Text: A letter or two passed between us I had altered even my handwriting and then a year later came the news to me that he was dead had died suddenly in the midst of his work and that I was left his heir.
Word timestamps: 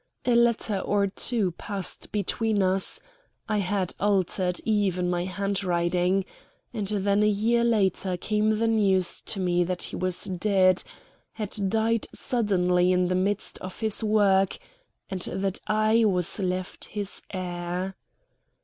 A 0.25 0.33
letter 0.33 0.79
or 0.79 1.05
two 1.05 1.51
passed 1.59 2.11
between 2.11 2.63
us 2.63 3.01
I 3.47 3.59
had 3.59 3.93
altered 3.99 4.59
even 4.65 5.11
my 5.11 5.25
handwriting 5.25 6.25
and 6.73 6.87
then 6.87 7.21
a 7.21 7.27
year 7.27 7.63
later 7.63 8.17
came 8.17 8.57
the 8.57 8.65
news 8.65 9.21
to 9.27 9.39
me 9.39 9.63
that 9.63 9.83
he 9.83 9.95
was 9.95 10.23
dead 10.23 10.81
had 11.33 11.69
died 11.69 12.07
suddenly 12.15 12.91
in 12.91 13.09
the 13.09 13.13
midst 13.15 13.59
of 13.59 13.79
his 13.79 14.03
work 14.03 14.57
and 15.11 15.21
that 15.21 15.59
I 15.67 16.05
was 16.05 16.39
left 16.39 16.85
his 16.85 17.21
heir. 17.31 17.95